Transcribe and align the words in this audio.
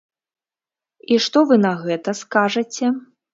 І 1.15 1.19
што 1.25 1.43
вы 1.51 1.59
на 1.67 1.73
гэта 1.83 2.17
скажаце? 2.23 2.91